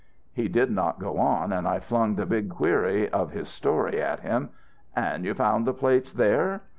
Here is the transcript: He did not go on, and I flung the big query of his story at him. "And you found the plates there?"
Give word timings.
He 0.33 0.47
did 0.47 0.71
not 0.71 0.97
go 0.97 1.19
on, 1.19 1.53
and 1.53 1.67
I 1.67 1.79
flung 1.79 2.15
the 2.15 2.25
big 2.25 2.49
query 2.49 3.07
of 3.11 3.33
his 3.33 3.47
story 3.47 4.01
at 4.01 4.21
him. 4.21 4.49
"And 4.95 5.23
you 5.25 5.35
found 5.35 5.67
the 5.67 5.75
plates 5.75 6.11
there?" 6.11 6.63